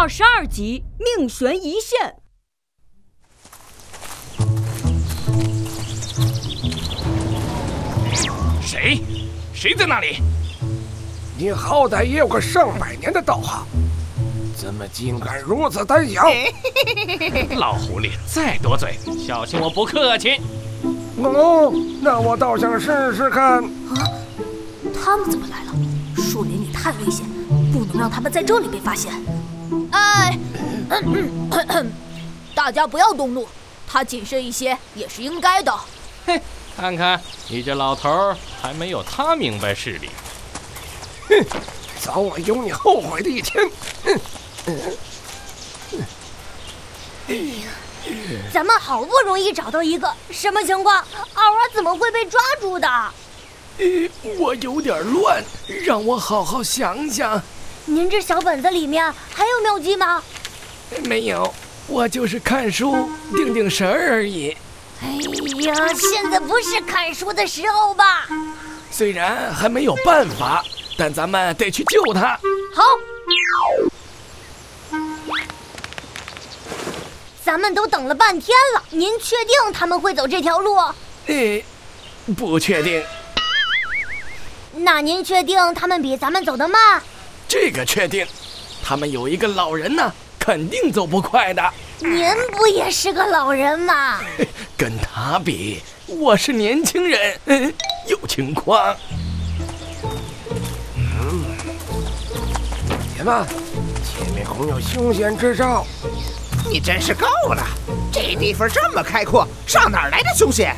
[0.00, 2.16] 二十二集命悬一线。
[8.62, 9.02] 谁？
[9.52, 10.22] 谁在那里？
[11.36, 13.66] 你好歹也有个上百年的道行，
[14.56, 16.22] 怎么竟敢如此胆小？
[17.58, 20.40] 老狐狸，再多嘴，小心我不客气。
[21.18, 23.62] 哦，那我倒想试试看。
[23.62, 23.68] 啊，
[25.04, 25.74] 他们怎么来了？
[26.16, 27.26] 树林里太危险，
[27.70, 29.12] 不能让他们在这里被发现。
[29.92, 30.38] 哎，
[32.54, 33.48] 大家不要动怒，
[33.86, 35.72] 他谨慎一些也是应该的。
[36.26, 36.40] 嘿。
[36.76, 40.08] 看看你这老头儿还没有他明白事理。
[41.28, 41.44] 哼，
[42.00, 43.70] 早晚有你后悔的一天。
[47.28, 47.68] 哎呀，
[48.52, 50.96] 咱们好不容易找到一个，什么情况？
[51.34, 52.88] 二娃怎么会被抓住的？
[54.38, 55.42] 我有点乱，
[55.84, 57.40] 让我好好想想。
[57.84, 59.12] 您这小本子里面
[59.60, 60.22] 妙计吗？
[61.04, 61.54] 没有，
[61.86, 64.56] 我就是看书定定神儿而已。
[65.02, 65.08] 哎
[65.62, 68.26] 呀，现在不是看书的时候吧？
[68.90, 70.64] 虽然还没有办法，
[70.98, 72.38] 但咱们得去救他。
[72.74, 72.82] 好，
[77.44, 80.76] 咱们都等了半天了，您确定他们会走这条路？
[81.28, 81.62] 哎，
[82.36, 83.02] 不确定。
[84.72, 87.02] 那您确定他们比咱们走得慢？
[87.48, 88.26] 这个确定，
[88.82, 91.62] 他们有一个老人呢，肯定走不快的。
[91.98, 94.20] 您不也是个老人吗？
[94.76, 97.72] 跟他比，我是年轻人，嗯，
[98.08, 98.96] 有情况。
[100.96, 101.44] 嗯，
[103.16, 103.46] 姐们，
[104.02, 105.86] 前面红有凶险之兆。
[106.70, 107.62] 你真是够了！
[108.12, 110.76] 这地方这么开阔，上哪儿来的凶险？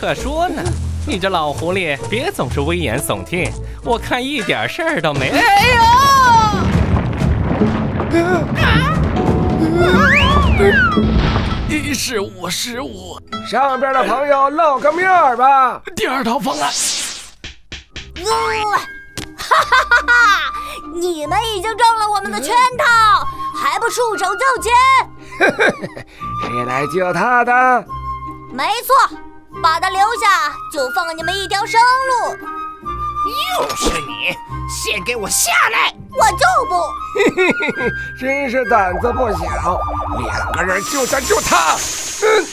[0.00, 0.62] 可说呢，
[1.06, 3.50] 你这老狐狸，别总是危言耸听，
[3.84, 5.28] 我看一点事儿都没。
[5.30, 6.19] 哎呦！
[11.94, 13.20] 失误，失误。
[13.48, 15.80] 上边的朋友露个面儿吧。
[15.94, 16.68] 第二套方案。
[19.36, 20.52] 哈哈哈哈！
[20.94, 22.84] 你们已经中了我们的圈套，
[23.54, 24.72] 还不束手就擒？
[26.42, 27.84] 谁来救他的？
[28.52, 28.96] 没错，
[29.62, 32.36] 把他留下，就放你们一条生路。
[33.60, 34.36] 又是你！
[34.68, 35.94] 先给我下来！
[36.12, 36.74] 我就不。
[37.14, 39.80] 嘿嘿嘿嘿，真是胆子不小，
[40.18, 41.74] 两个人就想救他。
[42.22, 42.44] 嗯，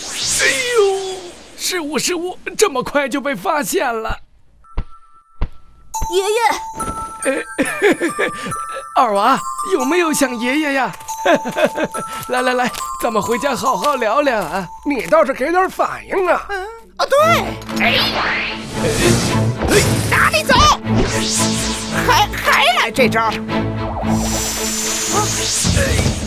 [0.42, 0.48] 哎
[0.78, 1.18] 呦，
[1.58, 4.18] 失误失误，这么快就被发现了。
[6.14, 7.46] 爷爷，
[8.96, 9.40] 二娃
[9.74, 10.92] 有没有想爷爷呀？
[12.30, 12.72] 来来来，
[13.02, 14.66] 咱们回家好好聊聊啊。
[14.86, 16.48] 你倒是给点反应啊！
[16.98, 17.44] 啊，对，
[17.84, 17.98] 哎。
[20.10, 20.56] 哪里走？
[22.06, 23.32] 还还来这招？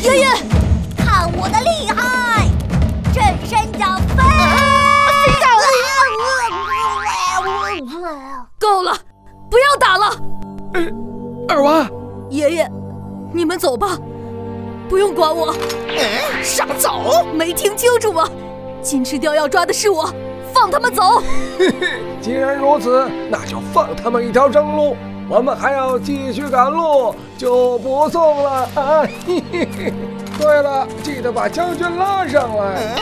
[0.02, 0.26] 爷爷，
[0.96, 2.48] 看我的厉害！
[3.12, 4.22] 震山脚飞！
[8.58, 8.96] 够了，
[9.50, 10.16] 不要打了。
[11.48, 11.88] 二娃，
[12.28, 12.70] 爷爷，
[13.32, 13.98] 你们走吧，
[14.88, 15.54] 不用管我。
[16.42, 17.24] 想走？
[17.34, 18.28] 没听清楚吗？
[18.82, 20.12] 金翅雕要抓的是我。
[20.52, 21.22] 放他们走！
[22.20, 24.96] 既然如此，那就放他们一条生路。
[25.30, 29.06] 我们还要继续赶路，就不送了啊！
[30.36, 32.96] 对了，记得把将军拉上来。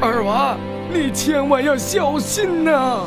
[0.00, 0.56] 二娃，
[0.92, 3.02] 你千万要小心呐！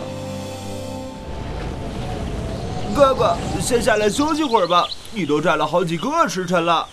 [2.96, 4.88] 哥哥，先下来休息会儿吧。
[5.12, 6.88] 你都站了好几个时辰了。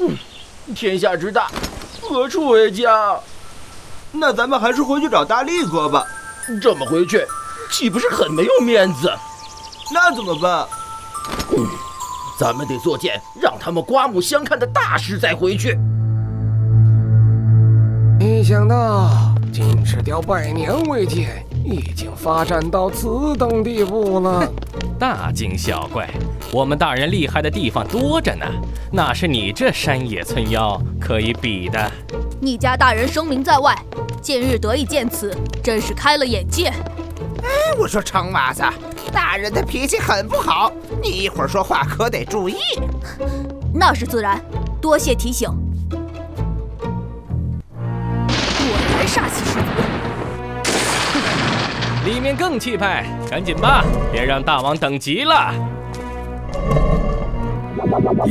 [0.00, 0.14] 嗯，
[0.74, 1.48] 天下之大，
[2.02, 3.18] 何处为家？
[4.12, 6.04] 那咱们还是回去找大力哥吧。
[6.60, 7.26] 这么回去，
[7.70, 9.10] 岂不是很没有面子？
[9.92, 10.68] 那怎么办？
[11.56, 11.66] 嗯，
[12.38, 15.78] 咱们得做件让他们刮目相看的大事再回去。
[18.18, 19.08] 没想到
[19.52, 24.46] 金翅雕百年未见，已经发展到此等地步了。
[24.98, 26.08] 大惊小怪，
[26.52, 28.44] 我们大人厉害的地方多着呢，
[28.92, 31.90] 哪是你这山野村妖可以比的？
[32.40, 33.74] 你家大人声名在外，
[34.20, 35.34] 今日得以见此，
[35.64, 36.70] 真是开了眼界。
[37.50, 38.62] 哎，我说长娃子，
[39.12, 42.56] 大人的脾气很不好，你一会儿说话可得注意。
[43.74, 44.40] 那是自然，
[44.80, 45.48] 多谢提醒。
[45.88, 45.98] 果
[48.96, 49.66] 然煞气十足。
[52.04, 55.52] 里面更气派，赶紧吧，别让大王等急了。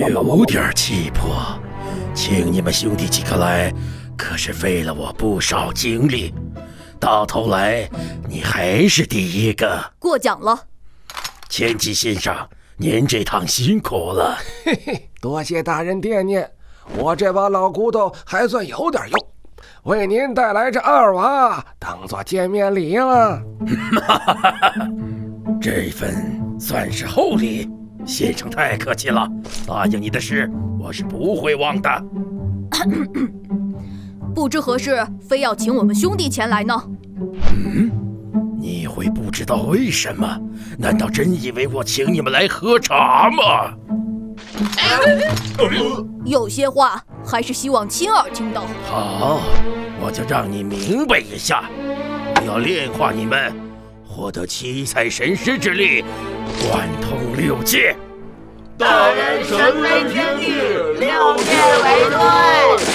[0.10, 1.60] 有点气魄，
[2.13, 3.74] 请你们兄弟几个来，
[4.18, 6.33] 可是费了我不少精力。
[7.00, 7.90] 到头来，
[8.28, 9.81] 你还是第一个。
[9.98, 10.68] 过奖了，
[11.48, 12.36] 千机先生，
[12.78, 14.38] 您这趟辛苦了。
[14.66, 16.50] 嘿嘿，多谢大人惦念，
[16.98, 19.28] 我这把老骨头还算有点用，
[19.84, 23.42] 为您带来这二娃当做见面礼了。
[25.62, 27.69] 这份算是厚礼，
[28.06, 29.25] 先生太客气了。
[29.66, 31.90] 答应你的事，我是不会忘的。
[34.40, 36.74] 不知何事，非要请我们兄弟前来呢？
[37.54, 37.92] 嗯，
[38.58, 40.40] 你会不知道为什么？
[40.78, 43.74] 难道真以为我请你们来喝茶吗？
[46.24, 48.64] 有些话还是希望亲耳听到。
[48.90, 49.42] 好，
[50.00, 51.66] 我就让你明白一下。
[52.38, 53.54] 我要炼化你们，
[54.08, 56.02] 获得七彩神师之力，
[56.66, 57.94] 贯通六界。
[58.78, 60.54] 大人神威天地，
[60.98, 61.52] 六界
[61.84, 62.89] 为尊。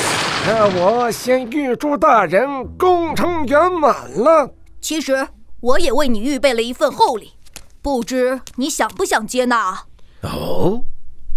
[0.46, 2.46] 那我先预祝大人
[2.76, 4.54] 功成圆满了。
[4.80, 5.26] 其实
[5.60, 7.32] 我也为你预备了一份厚礼，
[7.80, 9.84] 不知你想不想接纳？
[10.20, 10.84] 哦，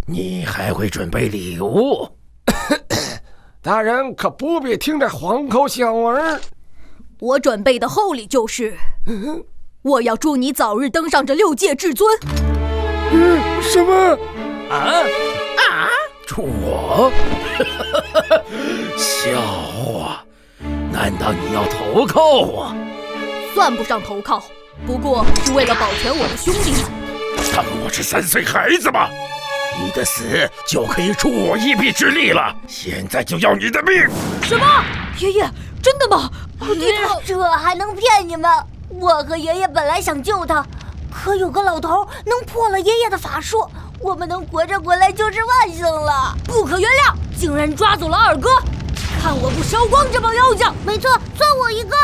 [0.07, 2.09] 你还会准备礼物？
[3.63, 6.39] 大人可不必听这黄口小儿。
[7.19, 8.75] 我准备的厚礼就是，
[9.83, 12.07] 我要祝你早日登上这六界至尊。
[13.13, 14.17] 嗯，什么？
[14.69, 15.03] 啊
[16.35, 17.11] 我？
[18.97, 20.23] 笑话！
[20.91, 22.75] 难道你要投靠我？
[23.53, 24.43] 算不上投靠，
[24.85, 26.81] 不过是为了保全我的兄弟们。
[27.55, 29.07] 当我是三岁孩子吗？
[29.79, 32.55] 你的死就可以助我一臂之力了。
[32.67, 34.07] 现在就要你的命！
[34.43, 34.83] 什么？
[35.19, 35.49] 爷爷，
[35.81, 36.29] 真的吗？
[36.79, 36.93] 爹，
[37.25, 38.51] 这还能骗你们？
[38.89, 40.65] 我和爷爷本来想救他，
[41.13, 43.69] 可有个老头能破了爷爷的法术。
[43.99, 47.13] 我们能活着回来就是万幸了，不可原谅！
[47.35, 48.49] 竟然抓走了二哥，
[49.19, 50.67] 看我不烧光这帮妖精！
[50.85, 51.95] 没错，算我一个。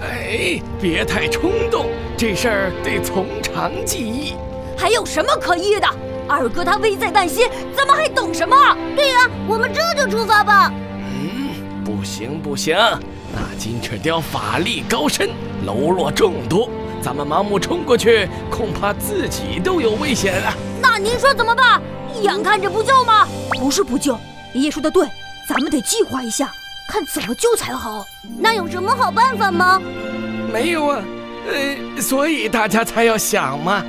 [0.00, 4.34] 哎，别太冲动，这事儿得从长计议。
[4.78, 5.88] 还有什么可议的？
[6.28, 8.56] 二哥他危在旦夕，咱们还等什么？
[8.94, 10.72] 对呀，我们这就出发吧。
[10.72, 12.76] 嗯，不行不行，
[13.32, 15.30] 那金翅雕法力高深，
[15.66, 16.70] 喽啰众多，
[17.02, 20.54] 咱们盲目冲过去，恐怕自己都有危险啊。
[20.80, 21.80] 那您说怎么办？
[22.22, 23.26] 眼看着不救吗？
[23.52, 24.18] 不是不救，
[24.52, 25.06] 爷爷说的对，
[25.48, 26.50] 咱们得计划一下，
[26.88, 28.04] 看怎么救才好。
[28.38, 29.80] 那有什么好办法吗？
[30.52, 31.02] 没有啊，
[31.48, 33.84] 呃，所以大家才要想嘛。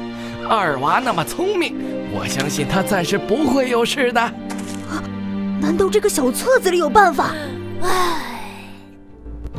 [0.48, 1.76] 二娃那么聪明，
[2.14, 4.22] 我相信他暂时不会有事的。
[5.60, 7.32] 难道这个小册子里有办法？
[7.82, 8.50] 唉，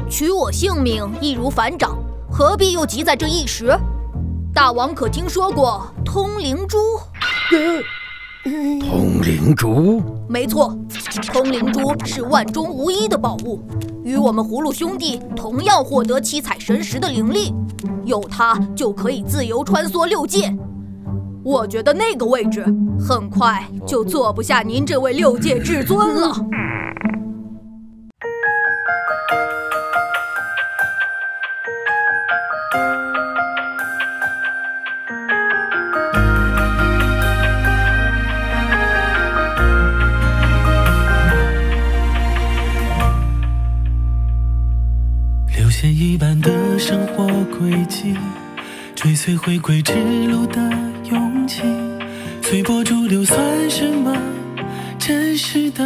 [0.08, 1.98] 取我性命易如反掌，
[2.30, 3.76] 何必又急在这一时？
[4.54, 6.76] 大王可听说过通灵珠？
[8.44, 10.02] 通灵珠？
[10.28, 10.76] 没错，
[11.32, 13.62] 通灵珠是万中无一的宝物，
[14.04, 17.54] 与我们葫芦兄弟同样获得七彩神石的灵力，
[18.04, 20.54] 有它就可以自由穿梭六界。
[21.42, 22.62] 我觉得那个位置
[23.00, 26.30] 很快就坐不下您这位六界至尊了。
[45.82, 47.26] 线一般的生活
[47.58, 48.14] 轨迹，
[48.94, 49.92] 追随回归之
[50.28, 50.60] 路的
[51.10, 51.60] 勇气，
[52.40, 53.36] 随波逐流算
[53.68, 54.16] 什么
[54.96, 55.84] 真实的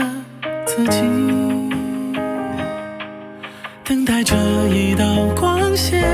[0.67, 1.01] 自己？
[3.85, 4.37] 等待着
[4.69, 6.05] 一道光线，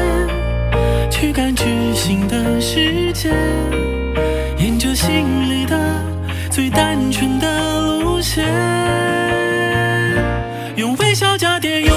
[1.10, 3.30] 去感知新的世界，
[4.58, 5.76] 沿着心里的
[6.52, 8.46] 最单纯的路线，
[10.76, 11.92] 用微笑加点勇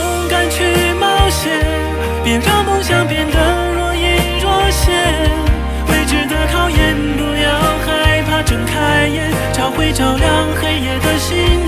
[11.28, 11.65] 开